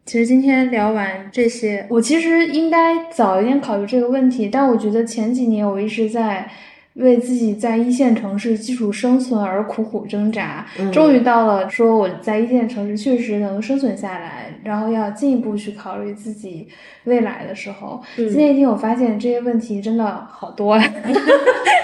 [0.05, 6.47] 其实今天聊完这些，我其实应该早一点考虑这个问题，但我觉得前几年我一直在
[6.95, 16.67] 为自己在一线城市基础生存而苦苦挣扎，嗯终于到了说我在一线城市确实能生存下来，然后要进一步去考虑自己
[17.05, 20.77] 未来的时候，嗯今天一听我发现这些问题真的好多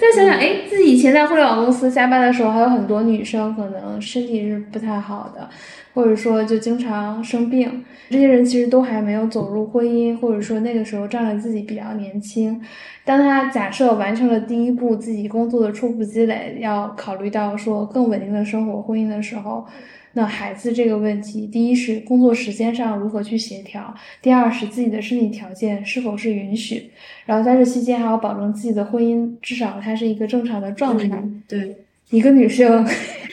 [0.00, 0.12] 呀。
[0.12, 5.48] 再想想，哎，自己以前在互联网公司加班的时候，还有很多女生可能身体是不太好的，
[5.94, 7.84] 或者说就经常生病。
[8.08, 12.60] 这些人其实都还没有走入婚姻，或者说那个时候仗着自己比较年轻。
[13.04, 19.64] 当他假设完成了第一步自己工作的初步积累，要考虑到说更稳定的生活、婚姻的时候，
[20.12, 26.90] 那孩子这个问题，第一是工作时间上如何去协调，第二是自己的身体条件是否是允许，
[27.26, 31.06] 然后在这期间还要保证自己的婚姻至少它是一个正常的状态。
[31.16, 31.76] 嗯对，
[32.10, 32.84] 一个女生，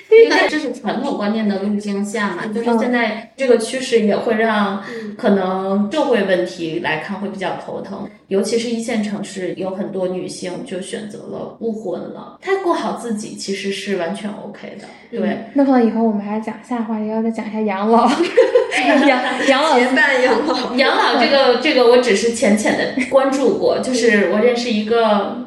[0.09, 4.81] 因为这是传统观念的路径下嘛，就是现在这个趋势也会让
[5.17, 15.45] 可能社会问题来看会比较头疼，尤其是一线城市，有很多女性就选择了不婚了，她过好自己其实是完全 OK 的，对。
[15.53, 18.07] 那可能以后我们还讲下话题，要再讲一下养老，
[18.87, 19.07] 养
[19.47, 25.45] 养老结伴养老， 养老这个这个我只是浅浅的关注过，就是我认识一个，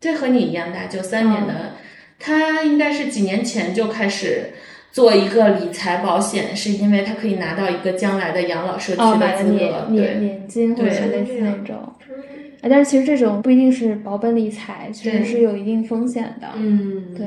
[0.00, 1.75] 这和你一样大，九三年的，
[2.18, 4.52] 他应该是几年前就开始
[4.92, 11.92] 做一个理财保险，是因为他可以拿到一个将来的养老社区哦，的资格，年年对年金或者类似那种。
[12.66, 16.48] 啊，但是其实这种不一定是保本理财，其实是有一定风险的。
[16.56, 17.26] 嗯，对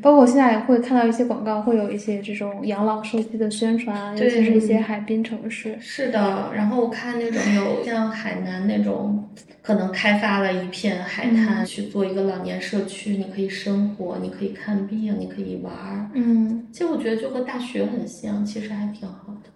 [0.00, 5.76] 包括我现在也会看到一些广告，会有一些这种养老社区的宣传，尤其是一些海滨城市。
[5.80, 9.28] 是的，然后我看那种有像海南那种，
[9.60, 16.10] 可能开发了一片海滩、去做一个老年社区，你可以生活，你可以看病，你可以玩儿。
[16.14, 19.50] 嗯，其实我觉得就和大学很像，其实还挺好的。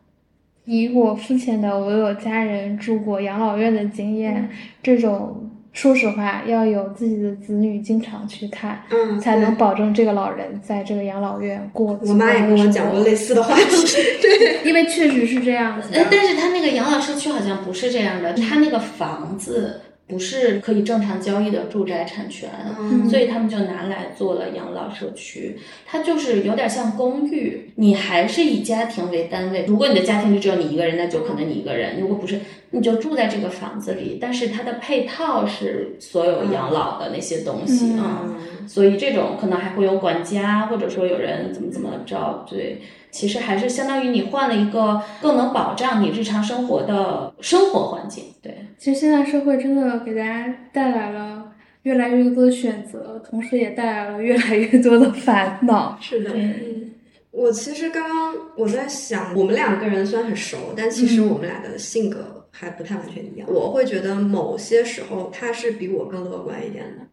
[0.71, 4.49] 以我肤浅的我有家人住过养老院的经验，
[4.81, 13.65] 这种说实话要有自己的子女经常去看，嗯，才能保证这个老人在这个养老院过我妈也跟我讲过类似的话题，
[14.23, 15.87] 对，因为确实是这样的，。
[16.09, 25.57] 但是他那个养老社区好像不是这样的，他那个房子不是可以正常交易的住宅产权，嗯所以他们就拿来做了养老社区。
[25.87, 29.65] 它就是有点像公寓，你还是以家庭为单位。
[29.67, 34.19] 如果你的家庭就只有你一个人，那就可能你一个人；如果不是，你就住在这个房子里。
[34.21, 38.37] 但是它的配套是所有养老的那些东西嗯啊。
[38.67, 48.55] 所以这种可能还会有管家，或者说有人怎么怎么着，对，其实还是相当于你换了一个更能保障你日常生活的生活环境，对。
[48.79, 55.99] 其实现在社会真的给大家带来了越来越多的选择，同时也带来了越来越多的烦恼。
[56.01, 56.91] 是的，嗯。
[57.33, 63.49] 我其实刚刚我在想，我们两个人虽然很熟，但其实嗯我们俩的性格还不太完全一样。
[63.49, 67.07] 我会觉得某些时候他是比我更乐观一点的，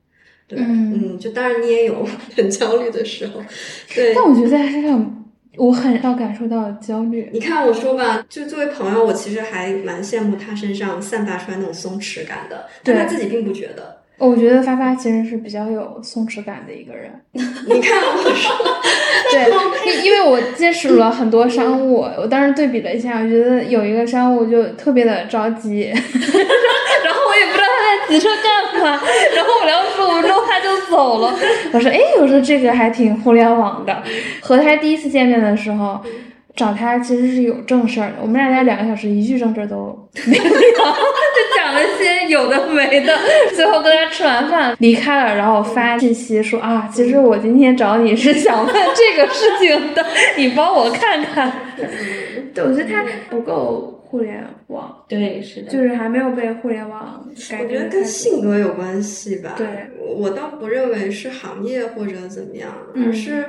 [0.48, 2.04] 对，嗯嗯，就当然你也有
[2.36, 3.40] 很焦虑的时候，
[3.94, 4.16] 对。
[4.16, 5.27] 但我觉得在他身上，
[5.58, 7.30] 我很少感受到焦虑。
[7.34, 13.98] 你看我说吧，就作为朋友，我其实还蛮羡慕他身上散发出来那种松弛感的，但对他自己并不觉得。
[14.20, 17.12] 我觉得发发其实是比较有松弛感的一个人。
[17.34, 18.52] 你看我说，
[19.32, 29.00] 对，因因为我接触了很多商务，我当时对比了一下，我觉得有一个商务就特别的着急， 然后我也不知道他在急着干嘛，
[29.36, 31.34] 然后我聊了十五分钟他就走了。
[31.74, 34.04] 我说，哎，我说这个还挺互联网的。
[34.42, 36.00] 和他第一次见面的时候。
[36.56, 43.14] 找他其实是有正事儿的，我们俩在两个小时一句正事儿都没有， 就讲了些有的没的。
[43.56, 50.04] 最后跟他吃完饭离开了，然后发信息说啊，其实我今天找你是想问这个事情的，
[50.36, 51.52] 你帮我看看。
[52.56, 57.90] 对，我觉得他不够互联网，对，是的，就是还没有被互联网改我觉得。
[57.90, 59.56] 跟性格有关系吧。
[59.58, 59.68] 对
[60.00, 63.46] 我我倒不认为是行业或者怎么样，嗯而是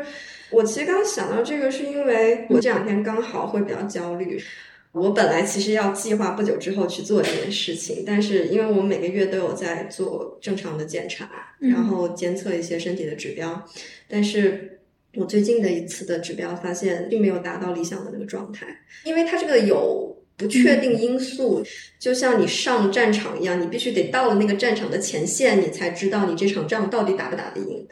[0.51, 4.41] 我其实刚想到这个，是因为我这两天刚好会比较焦虑。
[4.91, 11.29] 我本来其实要计划不久之后去做这件事情，但是因为我每个月都有在做正常的检查，
[11.61, 13.63] 嗯然后监测一些身体的指标，
[14.09, 14.81] 但是
[15.15, 18.67] 我最近的一次的指标发现并没有达到理想的那个状态，
[19.05, 20.08] 因为它这个有
[20.39, 21.63] 不确定因素，
[21.99, 27.87] 就像你上战场一样，你必须得到了那个战场的前线，你才知道你这场仗到底打不打得赢。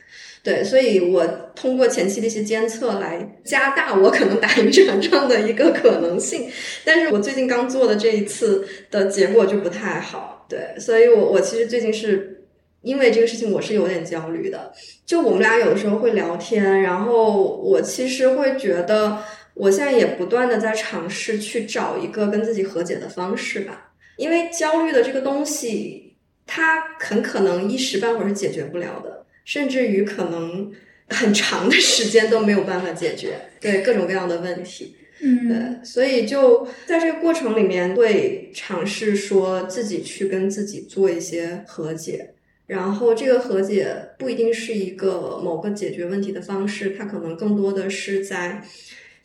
[0.44, 1.26] 对，所以我
[1.56, 6.48] 通过前期的一些监测来加大我可能打赢这场仗的一个可能性。
[6.84, 12.44] 但是我最近刚做的这一次的结果就不太好，对，所以我我其实最近是
[12.82, 14.72] 因为这个事情我是有点焦虑的。
[15.04, 19.18] 就我们俩有的时候会聊天，然后我其实会觉得，
[19.56, 26.14] 我现在也不断的在尝试去找一个跟自己和解的方式吧，因为焦虑的这个东西，
[26.46, 30.70] 它很可能一时半会儿是解决不了的，甚至于可能
[31.08, 34.94] 很长的时间都没有办法解决，对各种各样的问题。
[35.22, 42.34] 嗯，对，所以就在这个过程里面，会尝试说自己去跟自己做一些和解，
[42.66, 48.62] 然后这个和解不一定是一个某个解决问题的方式，它可能更多的是在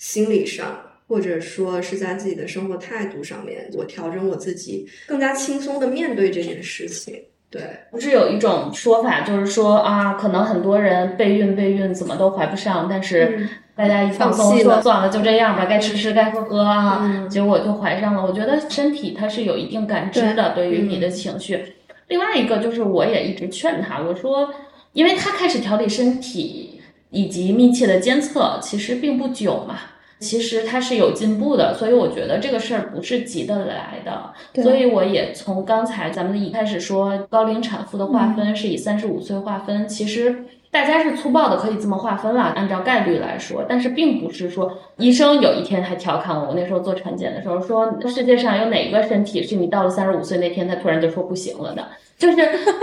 [0.02, 7.22] 心理上，或者说是在自己的生活态度上面，我调整我自己，更加轻松的面对这件事情。
[7.52, 18.26] 对，不是有一种说法，就是说啊，可能很多人备孕备孕怎么都怀不上，但是嗯大家一放松说算了，就这样吧，该吃吃该喝喝啊，嗯结果就怀上了。
[18.26, 21.76] 我觉得身体它是有一定感知的，对于你的情绪。
[22.08, 24.52] 另外一个就是，我也一直劝他，我说，
[24.94, 26.71] 因为他开始调理身体
[27.12, 29.78] 以及密切的监测，其实并不久嘛。
[30.20, 34.32] 其实它是有进步的，所以我觉得这个事儿不是急得来的。
[34.54, 51.84] 对所以我也从刚才咱们一开始说高龄产妇的划分是以三十五岁划分，其实大家是粗暴的可以这么划分了，按照概率来说，但是并不是说医生有一天还调侃我，我那时候做产检的时候说世界上有哪个身体是你到了三十五岁那天他突然就说不行了的。
[52.22, 52.38] 就是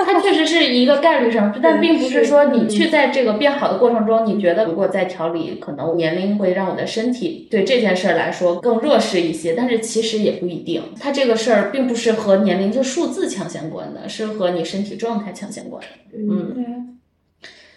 [0.04, 10.82] 它确实是一个概率上，但并不是说你去在这个变好的过程中，你觉得如果在调理，可能年龄会让我的身体对这件事儿来说更弱势一些，但是其实也不一定。
[10.98, 15.88] 它这个事儿并不是和年龄就数字强相关的，是和你身体状态强相关的。
[16.18, 16.64] 嗯，对，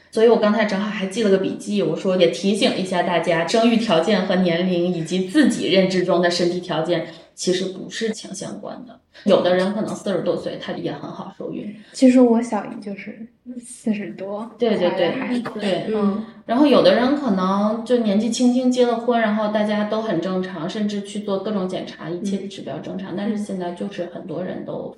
[0.10, 9.00] 所以我刚才正好还记了个笔记，我说也提醒一下大家，生育条件和年龄以及自己认知中的身体条件其实不是强相关的。
[9.26, 11.76] 有的人可能四十多岁，他也很好受孕。
[11.94, 13.28] 其实我小姨就是
[13.60, 23.16] 四十多，对对对对嗯然后有的人可能就年纪轻轻结了婚，然后大家都很正常，甚至去做各种检查，一切指标正常。
[23.16, 24.96] 但是现在就是很多人都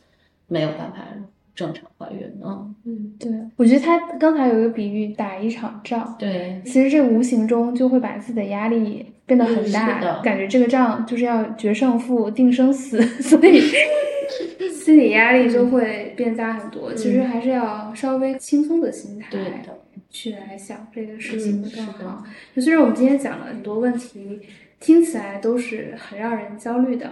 [0.47, 0.99] 没有办法
[1.56, 2.20] 正常怀孕。
[2.43, 13.62] 嗯，嗯对，我觉得他刚才有一个比喻，打一场仗，对，其实这无形中就会把自己的压力变得很大，的感觉这个仗就是要决胜负、定生死， 所以
[14.72, 16.93] 心理压力就会变大很多。
[16.93, 19.80] 其实还是要稍微轻松的心态对的，
[20.10, 22.24] 去来想这个事情会更好。
[22.56, 24.41] 就虽然我们今天讲了很多问题，
[24.84, 27.09] 听起来都是很让人焦虑的，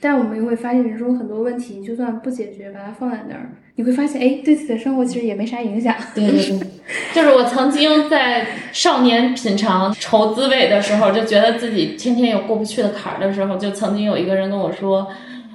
[0.00, 5.92] 但我们也会发现人生很多问题，就算不解决，把它放在那儿，你会发现，哎，对自己的生活其实也没啥影响。
[6.14, 6.68] 对对对，
[7.12, 15.08] 就是我曾经在少年品尝愁滋味的时候，就觉得自己天天有过不去的坎儿的时候，就曾经有一个人跟我说：“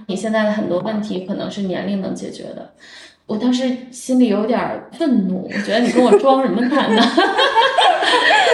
[0.08, 2.74] 你现在的很多问题可能是年龄能解决的。”
[3.26, 7.02] 我当时心里有点儿愤怒，我觉得你跟我装什么胆呢？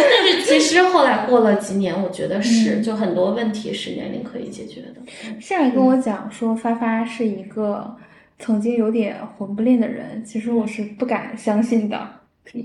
[0.02, 4.96] 但是其实后来过了几年，我觉得是，就很多问题是年龄可以解决的。
[5.40, 7.96] 夏夏跟我讲说，发发是一个
[8.38, 12.00] 曾经有点混不吝的人，其实我是不敢相信的。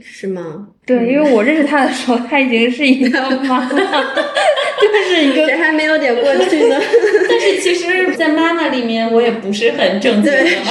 [0.01, 0.69] 是吗？
[0.87, 3.69] 对，因为我认识他的时候，他已经是一个 妈妈，
[4.81, 6.79] 就是一个谁还没有点过去呢？
[7.29, 10.64] 但是其实，在妈妈里面，我也不是很正经对，的是的，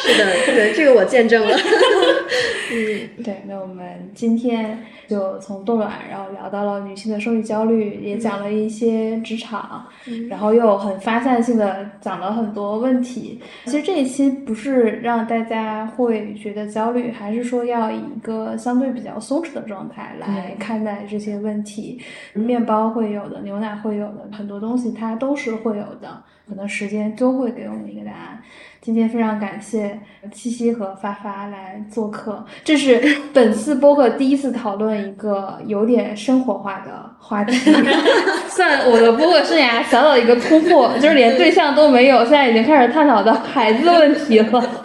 [0.00, 1.56] 是的，对，这个我见证了。
[2.72, 3.34] 嗯，对。
[3.48, 9.86] 那我们今天就从冻卵，然后聊到了女性的生育焦虑，也讲了一些职场，
[10.28, 13.40] 然后又很发散性的讲了很多问题。
[13.64, 22.00] 其实这一期不是让大家会觉得焦虑，还是说要以一个相对比较松弛的状态来看待这些问题。
[22.34, 28.42] 面包会有的，牛奶会有的，很多东西它都是会有的，可能时间都会给我们一个答案。
[28.80, 29.98] 今天非常感谢
[30.32, 33.02] 七夕和发发来做客，这是
[33.34, 37.52] 本次播客第一次讨论一个有点生活化的话题，
[38.48, 44.84] 算我的播客生涯小小一个突破，就是连对象都没有，现在已经开始探讨到孩子问题了。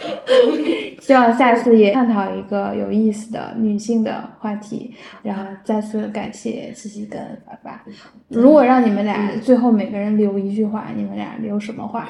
[1.02, 4.94] 希望下次也探讨一个有意思的女性的话题，
[5.24, 7.84] 然后再次感谢七夕跟爸爸。
[8.30, 12.08] 如果让你们俩最后每个人留一句话，你们俩留什么话？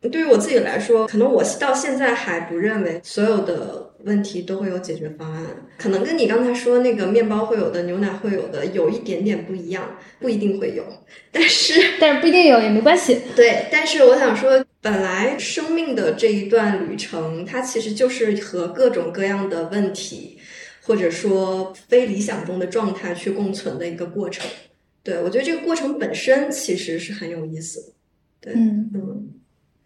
[0.00, 5.42] 对于我自己来说，可能我到现在还不认为所有的问题都会有解决方案，
[5.76, 9.82] 可能跟你刚才说那个面包会有的、牛奶会有的有一点点不一样，
[10.20, 10.84] 不一定会有。
[11.32, 13.22] 但是，但是不一定有也没关系。
[13.34, 20.38] 对，但是我想说，本来生命的这一段旅程，它其实就是和各种各样的问题，
[20.80, 24.50] 或者说非理想中的状态去共存的一个过程。
[25.02, 27.92] 对我觉得这个过程本身其实是很有意思的。
[28.40, 29.28] 对，嗯嗯。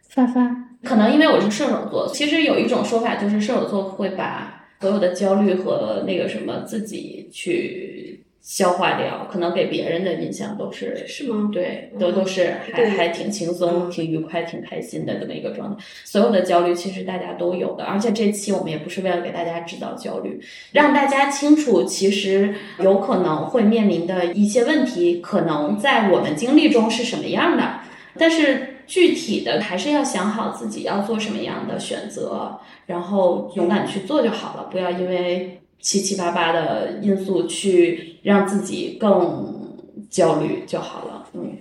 [0.08, 8.11] 发发，可能因为我是射手座，其实有一种说法就是射手座会把所有的焦虑和那个什么自己去
[8.42, 11.48] 消化掉，可能给别人的印象都是是吗？
[11.52, 15.82] 对，都都是还还挺轻松、挺愉快、挺开心的这么一个状态。
[16.04, 20.40] 所有的焦虑其实大家都有的，而且这期我们也不是为了给大家制造焦虑，
[20.72, 27.80] 让大家清楚其实有可能会面临的一些问题，可能在我们经历中是什么样的，
[28.18, 28.68] 但是。
[28.84, 39.76] 具体的还是要想好自己要做什么样的选择，然后勇敢去做就好了，不要因为七七八八的因素去让自己更
[40.08, 41.26] 焦虑就好了。
[41.34, 41.56] 嗯，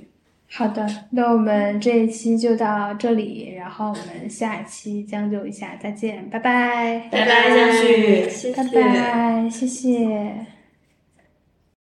[0.50, 10.61] 好的，那我们这一期就到这里，然后我们下一期将就一下，再见，拜拜，拜拜，相旭，谢谢，拜拜，谢谢。